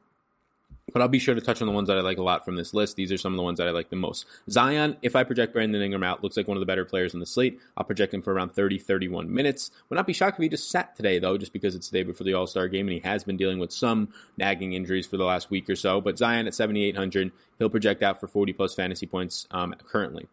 But 0.91 1.01
I'll 1.01 1.07
be 1.07 1.19
sure 1.19 1.36
to 1.36 1.41
touch 1.41 1.62
on 1.62 1.68
the 1.68 1.74
ones 1.74 1.88
that 1.88 1.97
I 1.97 2.01
like 2.01 2.18
a 2.18 2.24
lot 2.24 2.45
from 2.45 2.56
this 2.56 2.74
list. 2.74 2.95
These 2.95 3.12
are 3.12 3.18
some 3.18 3.33
of 3.33 3.38
the 3.38 3.44
ones 3.44 3.57
that 3.57 3.68
I 3.68 3.71
like 3.71 3.89
the 3.89 3.95
most. 3.95 4.25
Zion, 4.50 4.97
if 5.01 5.15
I 5.15 5.24
project 5.24 5.53
Brandon 5.53 5.81
Ingram 5.81 6.03
out, 6.03 6.24
looks 6.24 6.38
like 6.38 6.47
one 6.47 6.57
of 6.57 6.62
the 6.62 6.65
better 6.65 6.86
players 6.86 7.13
in 7.13 7.19
the 7.19 7.25
slate. 7.25 7.59
I'll 7.77 7.83
project 7.83 8.13
him 8.13 8.21
for 8.21 8.33
around 8.33 8.53
30, 8.53 8.77
31 8.80 9.33
minutes. 9.33 9.71
Would 9.89 9.95
not 9.95 10.07
be 10.07 10.13
shocked 10.13 10.39
if 10.39 10.44
he 10.44 10.50
just 10.50 10.69
sat 10.69 10.95
today, 10.95 11.19
though, 11.19 11.38
just 11.38 11.53
because 11.53 11.75
it's 11.75 11.89
the 11.89 12.00
day 12.00 12.03
before 12.03 12.25
the 12.25 12.33
All 12.33 12.47
Star 12.47 12.68
game 12.68 12.88
and 12.88 12.94
he 12.94 13.00
has 13.00 13.24
been 13.24 13.38
dealing 13.38 13.59
with 13.59 13.71
some 13.71 14.09
nagging 14.38 14.74
injuries 14.74 15.07
for 15.07 15.18
the 15.18 15.25
last 15.25 15.50
week 15.50 15.69
or 15.69 15.75
so. 15.75 16.01
But 16.01 16.18
Zion 16.18 16.47
at 16.47 16.56
7,800, 16.56 17.31
he'll 17.57 17.69
project 17.69 18.03
out 18.03 18.19
for 18.19 18.27
40 18.27 18.53
plus 18.53 18.74
fantasy 18.74 19.06
points 19.06 19.47
um, 19.51 19.75
currently. 19.88 20.27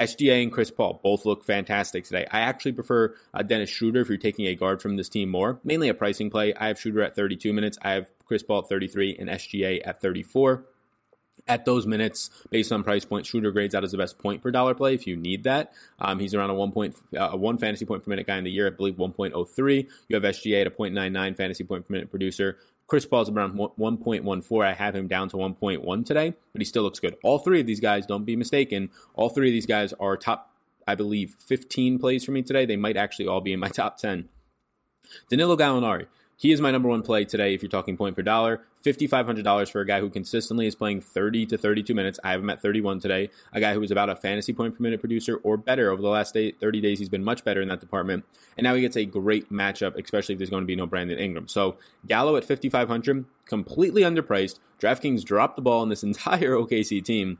SGA 0.00 0.42
and 0.42 0.52
Chris 0.52 0.70
Paul 0.70 1.00
both 1.02 1.26
look 1.26 1.44
fantastic 1.44 2.04
today. 2.04 2.26
I 2.30 2.40
actually 2.40 2.72
prefer 2.72 3.14
uh, 3.34 3.42
Dennis 3.42 3.70
Schroeder 3.70 4.00
if 4.00 4.08
you're 4.08 4.18
taking 4.18 4.46
a 4.46 4.54
guard 4.54 4.80
from 4.80 4.96
this 4.96 5.08
team 5.08 5.28
more. 5.30 5.60
Mainly 5.64 5.88
a 5.88 5.94
pricing 5.94 6.30
play. 6.30 6.54
I 6.54 6.68
have 6.68 6.80
Schroeder 6.80 7.02
at 7.02 7.14
32 7.14 7.52
minutes. 7.52 7.78
I 7.82 7.92
have 7.92 8.10
Chris 8.24 8.42
Paul 8.42 8.60
at 8.60 8.68
33 8.68 9.16
and 9.18 9.28
SGA 9.28 9.80
at 9.84 10.00
34. 10.00 10.64
At 11.48 11.64
those 11.64 11.86
minutes, 11.86 12.30
based 12.50 12.70
on 12.70 12.84
price 12.84 13.04
point, 13.04 13.26
Schroeder 13.26 13.50
grades 13.50 13.74
out 13.74 13.82
as 13.82 13.90
the 13.90 13.98
best 13.98 14.16
point 14.18 14.42
per 14.42 14.52
dollar 14.52 14.74
play 14.74 14.94
if 14.94 15.08
you 15.08 15.16
need 15.16 15.42
that. 15.44 15.72
Um, 15.98 16.20
he's 16.20 16.34
around 16.34 16.50
a 16.50 16.54
one 16.54 16.70
point, 16.70 16.94
uh, 17.18 17.30
one 17.30 17.58
fantasy 17.58 17.84
point 17.84 18.04
per 18.04 18.10
minute 18.10 18.28
guy 18.28 18.38
in 18.38 18.44
the 18.44 18.50
year, 18.50 18.68
I 18.68 18.70
believe 18.70 18.94
1.03. 18.94 19.88
You 20.08 20.16
have 20.16 20.22
SGA 20.22 20.60
at 20.60 20.66
a 20.68 20.70
0.99 20.70 21.36
fantasy 21.36 21.64
point 21.64 21.86
per 21.88 21.92
minute 21.92 22.10
producer. 22.10 22.58
Chris 22.92 23.06
Paul's 23.06 23.30
around 23.30 23.54
1.14. 23.54 24.66
I 24.66 24.74
have 24.74 24.94
him 24.94 25.08
down 25.08 25.26
to 25.30 25.38
1.1 25.38 26.04
today, 26.04 26.34
but 26.52 26.60
he 26.60 26.64
still 26.66 26.82
looks 26.82 27.00
good. 27.00 27.16
All 27.24 27.38
three 27.38 27.58
of 27.58 27.66
these 27.66 27.80
guys, 27.80 28.04
don't 28.04 28.26
be 28.26 28.36
mistaken, 28.36 28.90
all 29.14 29.30
three 29.30 29.48
of 29.48 29.52
these 29.54 29.64
guys 29.64 29.94
are 29.94 30.14
top, 30.14 30.54
I 30.86 30.94
believe, 30.94 31.34
15 31.38 31.98
plays 31.98 32.22
for 32.22 32.32
me 32.32 32.42
today. 32.42 32.66
They 32.66 32.76
might 32.76 32.98
actually 32.98 33.28
all 33.28 33.40
be 33.40 33.54
in 33.54 33.60
my 33.60 33.68
top 33.70 33.96
10. 33.96 34.28
Danilo 35.30 35.56
Gallinari. 35.56 36.06
He 36.42 36.50
is 36.50 36.60
my 36.60 36.72
number 36.72 36.88
one 36.88 37.02
play 37.02 37.24
today 37.24 37.54
if 37.54 37.62
you're 37.62 37.70
talking 37.70 37.96
point 37.96 38.16
per 38.16 38.22
dollar. 38.22 38.62
$5,500 38.84 39.70
for 39.70 39.80
a 39.80 39.86
guy 39.86 40.00
who 40.00 40.10
consistently 40.10 40.66
is 40.66 40.74
playing 40.74 41.00
30 41.00 41.46
to 41.46 41.56
32 41.56 41.94
minutes. 41.94 42.18
I 42.24 42.32
have 42.32 42.40
him 42.40 42.50
at 42.50 42.60
31 42.60 42.98
today. 42.98 43.30
A 43.52 43.60
guy 43.60 43.74
who 43.74 43.82
is 43.84 43.92
about 43.92 44.10
a 44.10 44.16
fantasy 44.16 44.52
point 44.52 44.76
per 44.76 44.82
minute 44.82 44.98
producer 44.98 45.36
or 45.44 45.56
better 45.56 45.88
over 45.92 46.02
the 46.02 46.08
last 46.08 46.34
day, 46.34 46.50
30 46.50 46.80
days. 46.80 46.98
He's 46.98 47.08
been 47.08 47.22
much 47.22 47.44
better 47.44 47.62
in 47.62 47.68
that 47.68 47.78
department. 47.78 48.24
And 48.56 48.64
now 48.64 48.74
he 48.74 48.80
gets 48.80 48.96
a 48.96 49.04
great 49.04 49.52
matchup, 49.52 49.94
especially 50.02 50.32
if 50.32 50.40
there's 50.40 50.50
going 50.50 50.64
to 50.64 50.66
be 50.66 50.74
no 50.74 50.84
Brandon 50.84 51.16
Ingram. 51.16 51.46
So 51.46 51.76
Gallo 52.08 52.34
at 52.34 52.44
5,500, 52.44 53.24
completely 53.46 54.02
underpriced. 54.02 54.58
DraftKings 54.80 55.22
dropped 55.22 55.54
the 55.54 55.62
ball 55.62 55.80
on 55.80 55.90
this 55.90 56.02
entire 56.02 56.56
OKC 56.56 57.04
team. 57.04 57.38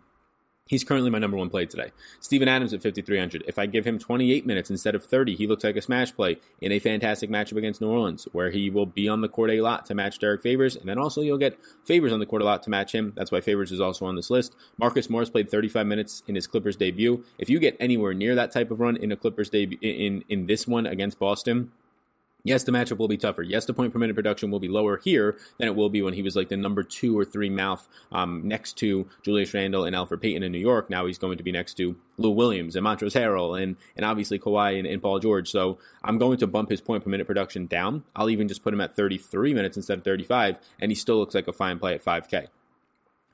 He's 0.68 0.84
currently 0.84 1.10
my 1.10 1.18
number 1.18 1.36
one 1.36 1.50
play 1.50 1.66
today. 1.66 1.90
Steven 2.20 2.48
Adams 2.48 2.72
at 2.72 2.82
5,300. 2.82 3.44
If 3.48 3.58
I 3.58 3.66
give 3.66 3.84
him 3.84 3.98
28 3.98 4.46
minutes 4.46 4.70
instead 4.70 4.94
of 4.94 5.04
30, 5.04 5.34
he 5.34 5.46
looks 5.46 5.64
like 5.64 5.76
a 5.76 5.82
smash 5.82 6.14
play 6.14 6.38
in 6.60 6.70
a 6.70 6.78
fantastic 6.78 7.28
matchup 7.28 7.56
against 7.56 7.80
New 7.80 7.90
Orleans, 7.90 8.28
where 8.32 8.50
he 8.50 8.70
will 8.70 8.86
be 8.86 9.08
on 9.08 9.20
the 9.20 9.28
court 9.28 9.50
a 9.50 9.60
lot 9.60 9.84
to 9.86 9.94
match 9.94 10.20
Derrick 10.20 10.40
Favors, 10.40 10.76
and 10.76 10.88
then 10.88 10.98
also 10.98 11.20
you'll 11.20 11.36
get 11.36 11.58
Favors 11.84 12.12
on 12.12 12.20
the 12.20 12.26
court 12.26 12.42
a 12.42 12.44
lot 12.44 12.62
to 12.62 12.70
match 12.70 12.94
him. 12.94 13.12
That's 13.16 13.32
why 13.32 13.40
Favors 13.40 13.72
is 13.72 13.80
also 13.80 14.06
on 14.06 14.14
this 14.14 14.30
list. 14.30 14.54
Marcus 14.78 15.10
Morris 15.10 15.30
played 15.30 15.50
35 15.50 15.86
minutes 15.86 16.22
in 16.28 16.36
his 16.36 16.46
Clippers 16.46 16.76
debut. 16.76 17.24
If 17.38 17.50
you 17.50 17.58
get 17.58 17.76
anywhere 17.80 18.14
near 18.14 18.36
that 18.36 18.52
type 18.52 18.70
of 18.70 18.80
run 18.80 18.96
in 18.96 19.10
a 19.10 19.16
Clippers 19.16 19.50
debut 19.50 19.78
in 19.82 20.24
in 20.28 20.46
this 20.46 20.68
one 20.68 20.86
against 20.86 21.18
Boston, 21.18 21.72
Yes, 22.44 22.64
the 22.64 22.72
matchup 22.72 22.98
will 22.98 23.06
be 23.06 23.16
tougher. 23.16 23.42
Yes, 23.42 23.66
the 23.66 23.74
point 23.74 23.92
per 23.92 24.00
minute 24.00 24.16
production 24.16 24.50
will 24.50 24.58
be 24.58 24.68
lower 24.68 24.96
here 24.96 25.36
than 25.58 25.68
it 25.68 25.76
will 25.76 25.90
be 25.90 26.02
when 26.02 26.14
he 26.14 26.22
was 26.22 26.34
like 26.34 26.48
the 26.48 26.56
number 26.56 26.82
two 26.82 27.16
or 27.16 27.24
three 27.24 27.50
mouth 27.50 27.86
um, 28.10 28.48
next 28.48 28.76
to 28.78 29.08
Julius 29.22 29.54
Randle 29.54 29.84
and 29.84 29.94
Elfrid 29.94 30.20
Payton 30.20 30.42
in 30.42 30.50
New 30.50 30.58
York. 30.58 30.90
Now 30.90 31.06
he's 31.06 31.18
going 31.18 31.38
to 31.38 31.44
be 31.44 31.52
next 31.52 31.74
to 31.74 31.94
Lou 32.18 32.30
Williams 32.30 32.74
and 32.74 32.84
Montrezl 32.84 33.12
Harrell 33.12 33.62
and, 33.62 33.76
and 33.96 34.04
obviously 34.04 34.40
Kawhi 34.40 34.76
and, 34.76 34.88
and 34.88 35.00
Paul 35.00 35.20
George. 35.20 35.50
So 35.50 35.78
I'm 36.02 36.18
going 36.18 36.38
to 36.38 36.48
bump 36.48 36.68
his 36.70 36.80
point 36.80 37.04
per 37.04 37.10
minute 37.10 37.28
production 37.28 37.66
down. 37.66 38.02
I'll 38.16 38.30
even 38.30 38.48
just 38.48 38.64
put 38.64 38.74
him 38.74 38.80
at 38.80 38.96
33 38.96 39.54
minutes 39.54 39.76
instead 39.76 39.98
of 39.98 40.04
35, 40.04 40.56
and 40.80 40.90
he 40.90 40.96
still 40.96 41.18
looks 41.18 41.36
like 41.36 41.46
a 41.46 41.52
fine 41.52 41.78
play 41.78 41.94
at 41.94 42.04
5K. 42.04 42.48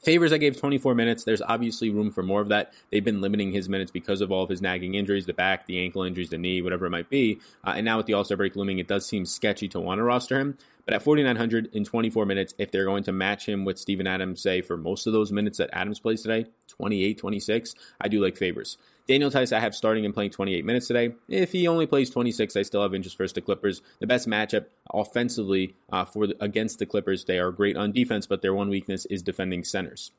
Favors, 0.00 0.32
I 0.32 0.38
gave 0.38 0.56
24 0.56 0.94
minutes. 0.94 1.24
There's 1.24 1.42
obviously 1.42 1.90
room 1.90 2.10
for 2.10 2.22
more 2.22 2.40
of 2.40 2.48
that. 2.48 2.72
They've 2.90 3.04
been 3.04 3.20
limiting 3.20 3.52
his 3.52 3.68
minutes 3.68 3.90
because 3.90 4.20
of 4.20 4.30
all 4.30 4.44
of 4.44 4.48
his 4.48 4.62
nagging 4.62 4.94
injuries 4.94 5.26
the 5.26 5.32
back, 5.32 5.66
the 5.66 5.80
ankle 5.80 6.02
injuries, 6.02 6.30
the 6.30 6.38
knee, 6.38 6.62
whatever 6.62 6.86
it 6.86 6.90
might 6.90 7.10
be. 7.10 7.40
Uh, 7.64 7.74
and 7.76 7.84
now 7.84 7.96
with 7.96 8.06
the 8.06 8.14
All 8.14 8.24
Star 8.24 8.36
break 8.36 8.54
looming, 8.54 8.78
it 8.78 8.86
does 8.86 9.06
seem 9.06 9.26
sketchy 9.26 9.68
to 9.68 9.80
want 9.80 9.98
to 9.98 10.04
roster 10.04 10.38
him. 10.38 10.56
But 10.88 10.95
at 10.95 11.02
4,900 11.02 11.68
in 11.75 11.85
24 11.85 12.25
minutes, 12.25 12.54
if 12.57 12.71
they're 12.71 12.87
going 12.87 13.04
to 13.04 13.12
match 13.12 13.45
him 13.45 13.66
with 13.66 13.78
Steven 13.78 14.07
Adams, 14.07 14.40
say 14.40 14.62
for 14.62 14.78
most 14.78 15.07
of 15.07 15.12
those 15.12 15.30
minutes 15.30 15.59
that 15.59 15.68
Adams 15.71 16.00
plays 16.00 16.23
today, 16.23 16.47
28, 16.68 17.18
26, 17.18 17.75
I 18.00 18.09
do 18.09 18.25
like 18.25 18.38
Favors. 18.38 18.78
Daniel 19.07 19.30
Theis, 19.30 19.52
I 19.52 19.61
have 19.61 19.75
starting 19.75 20.07
and 20.07 20.14
playing 20.14 20.30
28 20.30 20.64
minutes 20.64 20.87
today. 20.87 21.14
If 21.28 21.52
he 21.52 21.68
only 21.68 21.87
plays 21.87 22.09
26, 22.09 22.57
I 22.57 22.62
still 22.62 22.80
have 22.80 22.95
interest 22.95 23.18
versus 23.18 23.35
the 23.35 23.42
Clippers. 23.42 23.83
The 23.99 24.07
best 24.07 24.26
matchup 24.26 24.64
offensively 24.90 25.75
uh, 25.92 26.07
for 26.07 26.26
the, 26.26 26.42
against 26.42 26.78
the 26.78 26.87
Clippers. 26.87 27.26
They 27.26 27.38
are 27.38 27.52
great 27.52 27.76
on 27.76 27.92
defense, 27.92 28.26
but 28.26 28.40
their 28.40 28.54
one 28.54 28.71
weakness 28.71 29.04
is 29.11 29.23
defending 29.23 29.64
centers 29.64 30.12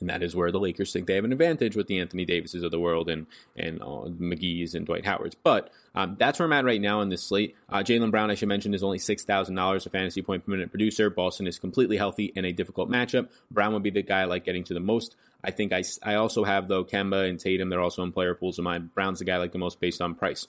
and 0.00 0.10
that 0.10 0.22
is 0.22 0.34
where 0.34 0.50
the 0.50 0.60
Lakers 0.60 0.92
think 0.92 1.06
they 1.06 1.14
have 1.14 1.24
an 1.24 1.32
advantage 1.32 1.76
with 1.76 1.86
the 1.86 1.98
Anthony 1.98 2.24
Davises 2.24 2.62
of 2.62 2.70
the 2.70 2.80
world 2.80 3.08
and 3.08 3.26
and 3.56 3.80
uh, 3.82 4.08
McGee's 4.18 4.74
and 4.74 4.86
Dwight 4.86 5.04
Howards. 5.04 5.36
But 5.42 5.70
um, 5.94 6.16
that's 6.18 6.38
where 6.38 6.46
I'm 6.46 6.52
at 6.52 6.64
right 6.64 6.80
now 6.80 7.00
in 7.00 7.08
this 7.08 7.22
slate. 7.22 7.56
Uh, 7.68 7.78
Jaylen 7.78 8.10
Brown, 8.10 8.30
I 8.30 8.34
should 8.34 8.48
mention, 8.48 8.74
is 8.74 8.82
only 8.82 8.98
six 8.98 9.24
thousand 9.24 9.54
dollars 9.54 9.86
a 9.86 9.90
fantasy 9.90 10.22
point 10.22 10.44
per 10.44 10.52
minute 10.52 10.70
producer. 10.70 11.10
Boston 11.10 11.46
is 11.46 11.58
completely 11.58 11.96
healthy 11.96 12.32
in 12.34 12.44
a 12.44 12.52
difficult 12.52 12.90
matchup. 12.90 13.28
Brown 13.50 13.72
would 13.72 13.82
be 13.82 13.90
the 13.90 14.02
guy 14.02 14.20
I 14.20 14.24
like 14.24 14.44
getting 14.44 14.64
to 14.64 14.74
the 14.74 14.80
most. 14.80 15.16
I 15.42 15.50
think 15.50 15.72
I, 15.72 15.82
I 16.02 16.14
also 16.14 16.44
have 16.44 16.68
though 16.68 16.84
Kemba 16.84 17.28
and 17.28 17.38
Tatum. 17.40 17.68
They're 17.68 17.80
also 17.80 18.02
in 18.02 18.12
player 18.12 18.34
pools 18.34 18.58
of 18.58 18.64
mine. 18.64 18.90
Brown's 18.94 19.20
the 19.20 19.24
guy 19.24 19.34
I 19.34 19.38
like 19.38 19.52
the 19.52 19.58
most 19.58 19.80
based 19.80 20.00
on 20.00 20.14
price. 20.14 20.46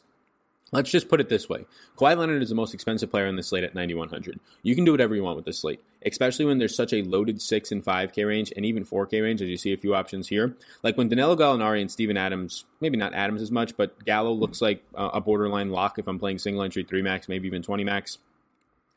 Let's 0.73 0.89
just 0.89 1.09
put 1.09 1.19
it 1.19 1.27
this 1.27 1.49
way. 1.49 1.65
Kawhi 1.97 2.17
Leonard 2.17 2.41
is 2.41 2.47
the 2.47 2.55
most 2.55 2.73
expensive 2.73 3.11
player 3.11 3.27
on 3.27 3.35
the 3.35 3.43
slate 3.43 3.65
at 3.65 3.75
9100. 3.75 4.39
You 4.63 4.73
can 4.73 4.85
do 4.85 4.91
whatever 4.91 5.13
you 5.13 5.21
want 5.21 5.35
with 5.35 5.43
this 5.43 5.59
slate, 5.59 5.83
especially 6.05 6.45
when 6.45 6.59
there's 6.59 6.73
such 6.73 6.93
a 6.93 7.03
loaded 7.03 7.41
6 7.41 7.71
and 7.73 7.83
5k 7.83 8.25
range 8.25 8.53
and 8.55 8.65
even 8.65 8.85
4k 8.85 9.21
range 9.21 9.41
as 9.41 9.49
you 9.49 9.57
see 9.57 9.73
a 9.73 9.77
few 9.77 9.93
options 9.93 10.29
here. 10.29 10.55
Like 10.81 10.97
when 10.97 11.09
Danilo 11.09 11.35
Gallinari 11.35 11.81
and 11.81 11.91
Steven 11.91 12.15
Adams, 12.15 12.63
maybe 12.79 12.95
not 12.95 13.13
Adams 13.13 13.41
as 13.41 13.51
much, 13.51 13.75
but 13.75 14.05
Gallo 14.05 14.31
looks 14.31 14.61
like 14.61 14.81
a 14.95 15.19
borderline 15.19 15.71
lock 15.71 15.99
if 15.99 16.07
I'm 16.07 16.19
playing 16.19 16.39
single 16.39 16.63
entry 16.63 16.85
3 16.85 17.01
max, 17.01 17.27
maybe 17.27 17.47
even 17.47 17.61
20 17.61 17.83
max. 17.83 18.19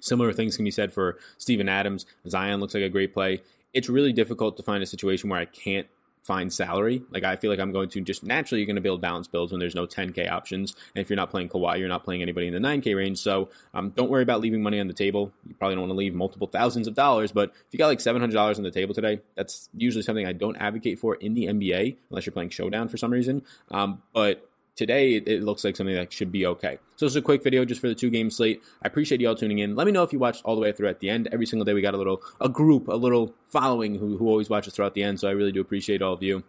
Similar 0.00 0.32
things 0.32 0.54
can 0.54 0.64
be 0.64 0.70
said 0.70 0.92
for 0.92 1.18
Steven 1.38 1.68
Adams. 1.68 2.06
Zion 2.28 2.60
looks 2.60 2.74
like 2.74 2.84
a 2.84 2.88
great 2.88 3.12
play. 3.12 3.42
It's 3.72 3.88
really 3.88 4.12
difficult 4.12 4.56
to 4.58 4.62
find 4.62 4.80
a 4.80 4.86
situation 4.86 5.28
where 5.28 5.40
I 5.40 5.46
can't 5.46 5.88
find 6.24 6.52
salary. 6.52 7.02
Like 7.10 7.22
I 7.22 7.36
feel 7.36 7.50
like 7.50 7.60
I'm 7.60 7.72
going 7.72 7.88
to 7.90 8.00
just 8.00 8.24
naturally 8.24 8.60
you're 8.60 8.66
going 8.66 8.76
to 8.76 8.82
build 8.82 9.00
balance 9.00 9.28
builds 9.28 9.52
when 9.52 9.60
there's 9.60 9.74
no 9.74 9.86
10k 9.86 10.30
options, 10.30 10.74
and 10.94 11.02
if 11.02 11.10
you're 11.10 11.16
not 11.16 11.30
playing 11.30 11.48
Kawhi, 11.48 11.78
you're 11.78 11.88
not 11.88 12.04
playing 12.04 12.22
anybody 12.22 12.48
in 12.48 12.54
the 12.54 12.60
9k 12.60 12.96
range. 12.96 13.18
So 13.18 13.50
um, 13.74 13.90
don't 13.90 14.10
worry 14.10 14.22
about 14.22 14.40
leaving 14.40 14.62
money 14.62 14.80
on 14.80 14.88
the 14.88 14.94
table. 14.94 15.32
You 15.46 15.54
probably 15.54 15.76
don't 15.76 15.82
want 15.82 15.92
to 15.92 15.96
leave 15.96 16.14
multiple 16.14 16.46
thousands 16.46 16.88
of 16.88 16.94
dollars, 16.94 17.32
but 17.32 17.50
if 17.50 17.72
you 17.72 17.78
got 17.78 17.88
like 17.88 17.98
$700 17.98 18.56
on 18.56 18.62
the 18.62 18.70
table 18.70 18.94
today, 18.94 19.20
that's 19.34 19.68
usually 19.76 20.02
something 20.02 20.26
I 20.26 20.32
don't 20.32 20.56
advocate 20.56 20.98
for 20.98 21.14
in 21.16 21.34
the 21.34 21.46
NBA 21.46 21.96
unless 22.10 22.26
you're 22.26 22.32
playing 22.32 22.50
Showdown 22.50 22.88
for 22.88 22.96
some 22.96 23.10
reason. 23.10 23.42
Um, 23.70 24.02
but 24.12 24.48
today 24.76 25.14
it, 25.14 25.42
looks 25.42 25.64
like 25.64 25.76
something 25.76 25.94
that 25.94 26.12
should 26.12 26.32
be 26.32 26.46
okay. 26.46 26.78
So 26.96 27.06
this 27.06 27.12
is 27.12 27.16
a 27.16 27.22
quick 27.22 27.42
video 27.42 27.64
just 27.64 27.80
for 27.80 27.88
the 27.88 27.94
two 27.94 28.10
game 28.10 28.30
slate. 28.30 28.62
I 28.82 28.88
appreciate 28.88 29.20
you 29.20 29.28
all 29.28 29.34
tuning 29.34 29.58
in. 29.58 29.76
Let 29.76 29.86
me 29.86 29.92
know 29.92 30.02
if 30.02 30.12
you 30.12 30.18
watched 30.18 30.44
all 30.44 30.54
the 30.54 30.60
way 30.60 30.72
through 30.72 30.88
at 30.88 31.00
the 31.00 31.10
end. 31.10 31.28
Every 31.32 31.46
single 31.46 31.64
day 31.64 31.74
we 31.74 31.82
got 31.82 31.94
a 31.94 31.98
little 31.98 32.22
a 32.40 32.48
group, 32.48 32.88
a 32.88 32.94
little 32.94 33.34
following 33.48 33.96
who, 33.96 34.16
who 34.16 34.28
always 34.28 34.50
watches 34.50 34.74
throughout 34.74 34.94
the 34.94 35.02
end. 35.02 35.20
So 35.20 35.28
I 35.28 35.32
really 35.32 35.52
do 35.52 35.60
appreciate 35.60 36.02
all 36.02 36.12
of 36.12 36.22
you 36.22 36.44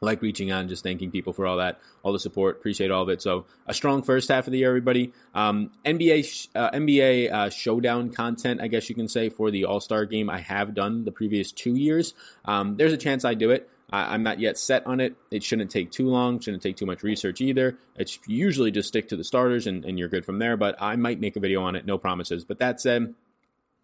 like 0.00 0.22
reaching 0.22 0.50
out 0.50 0.60
and 0.60 0.68
just 0.68 0.82
thanking 0.82 1.10
people 1.10 1.32
for 1.32 1.46
all 1.46 1.56
that, 1.58 1.80
all 2.02 2.12
the 2.12 2.18
support. 2.18 2.56
Appreciate 2.56 2.90
all 2.90 3.02
of 3.02 3.08
it. 3.08 3.20
So 3.22 3.46
a 3.66 3.74
strong 3.74 4.02
first 4.02 4.28
half 4.28 4.46
of 4.46 4.52
the 4.52 4.58
year, 4.58 4.68
everybody. 4.68 5.12
Um, 5.34 5.70
NBA 5.84 6.48
uh, 6.54 6.70
NBA 6.70 7.32
uh, 7.32 7.50
showdown 7.50 8.10
content, 8.10 8.60
I 8.60 8.68
guess 8.68 8.88
you 8.88 8.94
can 8.94 9.08
say, 9.08 9.28
for 9.28 9.50
the 9.50 9.64
All 9.64 9.80
Star 9.80 10.04
game. 10.04 10.30
I 10.30 10.38
have 10.40 10.74
done 10.74 11.04
the 11.04 11.12
previous 11.12 11.52
two 11.52 11.74
years. 11.74 12.14
Um, 12.44 12.76
there's 12.76 12.92
a 12.92 12.98
chance 12.98 13.24
I 13.24 13.34
do 13.34 13.50
it. 13.50 13.68
I, 13.90 14.14
am 14.14 14.22
not 14.22 14.38
yet 14.38 14.58
set 14.58 14.86
on 14.86 15.00
it. 15.00 15.16
It 15.30 15.42
shouldn't 15.42 15.70
take 15.70 15.90
too 15.90 16.08
long. 16.08 16.40
Shouldn't 16.40 16.62
take 16.62 16.76
too 16.76 16.86
much 16.86 17.02
research 17.02 17.40
either. 17.40 17.78
It's 17.96 18.18
usually 18.26 18.70
just 18.70 18.88
stick 18.88 19.08
to 19.08 19.16
the 19.16 19.24
starters 19.24 19.66
and, 19.66 19.84
and 19.84 19.98
you're 19.98 20.08
good 20.08 20.24
from 20.24 20.38
there. 20.38 20.56
But 20.56 20.76
I 20.80 20.96
might 20.96 21.20
make 21.20 21.36
a 21.36 21.40
video 21.40 21.62
on 21.62 21.74
it. 21.74 21.86
No 21.86 21.98
promises. 21.98 22.44
But 22.44 22.58
that 22.58 22.80
said. 22.80 23.14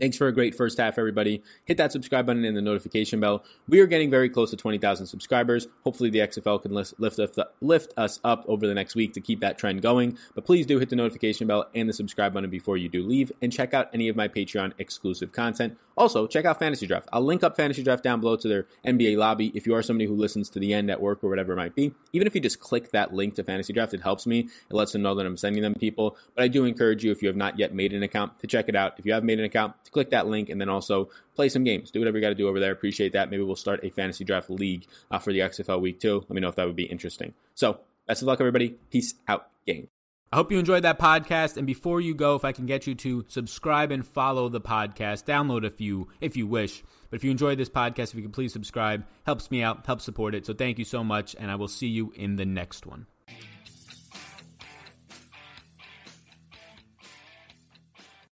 Thanks 0.01 0.17
for 0.17 0.27
a 0.27 0.33
great 0.33 0.57
first 0.57 0.79
half, 0.79 0.99
everybody. 0.99 1.41
Hit 1.67 1.77
that 1.77 1.93
subscribe 1.93 2.27
button 2.27 2.45
and 2.45 2.57
the 2.57 2.61
notification 2.61 3.21
bell. 3.21 3.45
We 3.69 3.79
are 3.79 3.87
getting 3.87 4.11
very 4.11 4.29
close 4.29 4.51
to 4.51 4.57
20,000 4.57 5.07
subscribers. 5.07 5.69
Hopefully, 5.85 6.11
the 6.11 6.19
XFL 6.19 6.61
can 6.61 6.73
lift, 6.73 6.95
lift, 6.99 7.21
lift, 7.61 7.95
us 7.97 8.19
up 8.25 8.45
over 8.49 8.67
the 8.67 8.75
next 8.75 8.97
week 8.97 9.13
to 9.13 9.21
keep 9.21 9.39
that 9.39 9.57
trend 9.57 9.83
going. 9.83 10.19
But 10.35 10.47
please 10.47 10.67
do 10.67 10.81
hit 10.81 10.91
the 10.91 10.97
notification 10.97 11.47
bell 11.47 11.67
and 11.77 11.89
the 11.89 11.93
subscribe 11.93 12.35
button 12.35 12.51
before 12.51 12.77
you 12.77 12.89
do 12.89 13.07
leave. 13.07 13.31
And 13.41 13.53
check 13.53 13.73
out 13.73 13.89
any 13.95 14.09
of 14.09 14.17
my 14.17 14.27
Patreon 14.27 14.73
exclusive 14.79 15.31
content. 15.31 15.79
Also, 15.97 16.27
check 16.27 16.45
out 16.45 16.59
Fantasy 16.59 16.89
Draft. 16.89 17.09
I'll 17.13 17.23
link 17.23 17.45
up 17.45 17.57
Fantasy 17.57 17.85
Draft 17.85 18.03
down 18.03 18.21
below 18.21 18.35
to 18.35 18.49
their 18.49 18.67
NBA 18.85 19.17
lobby. 19.17 19.53
If 19.55 19.65
you 19.65 19.77
are 19.77 19.83
somebody 19.83 20.07
who 20.07 20.17
listens 20.17 20.51
to 20.51 20.59
the 20.59 20.75
end 20.75 20.91
at 20.91 21.01
work 21.01 21.23
or 21.23 21.31
whatever 21.31 21.53
it 21.53 21.57
might 21.57 21.77
be, 21.77 21.95
even 22.13 22.27
if 22.27 22.35
you 22.35 22.41
just 22.41 22.59
click 22.59 22.91
that 22.91 23.15
link 23.15 23.37
to 23.37 23.45
Fantasy 23.45 23.73
Draft, 23.73 23.95
it 23.95 24.03
helps 24.03 24.27
me. 24.27 24.41
It 24.41 24.75
lets 24.75 24.91
them 24.91 25.03
know 25.03 25.15
that 25.15 25.25
I'm 25.25 25.37
sending 25.37 25.63
them 25.63 25.75
people. 25.75 26.17
But 26.35 26.43
I 26.43 26.49
do 26.49 26.65
encourage 26.65 27.05
you, 27.05 27.13
if 27.13 27.23
you 27.23 27.29
have 27.29 27.37
not 27.37 27.61
yet 27.61 27.73
made 27.73 27.93
an 27.93 28.03
account, 28.03 28.41
to 28.41 28.49
check 28.49 28.69
it 28.69 28.75
out. 28.75 28.99
If 28.99 29.07
you 29.07 29.13
have 29.13 29.23
made 29.23 29.39
an 29.39 29.45
account, 29.45 29.75
to 29.85 29.91
click 29.91 30.11
that 30.11 30.27
link 30.27 30.49
and 30.49 30.61
then 30.61 30.69
also 30.69 31.11
play 31.35 31.49
some 31.49 31.65
games. 31.65 31.91
Do 31.91 32.01
whatever 32.01 32.19
you 32.19 32.23
got 32.23 32.31
to 32.31 32.35
do 32.35 32.49
over 32.49 32.61
there. 32.61 32.73
Appreciate 32.73 33.13
that. 33.13 33.31
Maybe 33.31 33.43
we'll 33.43 33.57
start 33.57 33.81
a 33.83 33.91
Fantasy 33.91 34.25
Draft 34.25 34.51
league 34.51 34.87
uh, 35.11 35.19
for 35.19 35.33
the 35.33 35.41
XFL 35.41 35.81
week 35.81 36.01
too. 36.01 36.21
Let 36.21 36.31
me 36.31 36.41
know 36.41 36.49
if 36.49 36.57
that 36.57 36.67
would 36.67 36.77
be 36.77 36.85
interesting. 36.85 37.35
So, 37.55 37.81
best 38.07 38.23
of 38.23 38.29
luck, 38.29 38.41
everybody. 38.41 38.77
Peace 38.91 39.15
out, 39.29 39.49
game. 39.67 39.89
I 40.33 40.37
hope 40.37 40.51
you 40.51 40.59
enjoyed 40.59 40.83
that 40.83 40.99
podcast. 40.99 41.57
And 41.57 41.65
before 41.65 42.01
you 42.01 42.13
go, 42.13 42.35
if 42.35 42.45
I 42.45 42.51
can 42.51 42.67
get 42.67 42.89
you 42.89 42.97
to 42.97 43.25
subscribe 43.29 43.93
and 43.93 44.05
follow 44.05 44.49
the 44.49 44.61
podcast, 44.61 45.27
download 45.27 45.65
a 45.65 45.71
few 45.71 46.09
if 46.21 46.37
you 46.37 46.49
wish. 46.49 46.83
But 47.09 47.19
if 47.19 47.25
you 47.25 47.31
enjoyed 47.31 47.57
this 47.57 47.69
podcast, 47.69 48.09
if 48.09 48.15
you 48.15 48.23
could 48.23 48.33
please 48.33 48.53
subscribe, 48.53 49.05
helps 49.25 49.53
me 49.53 49.63
out, 49.63 49.87
helps 49.87 50.03
support 50.03 50.35
it. 50.35 50.45
So 50.45 50.53
thank 50.53 50.81
you 50.81 50.85
so 50.85 51.05
much, 51.05 51.37
and 51.39 51.53
I 51.53 51.55
will 51.55 51.69
see 51.69 51.87
you 51.87 52.13
in 52.17 52.35
the 52.35 52.45
next 52.45 52.85
one. 52.85 53.07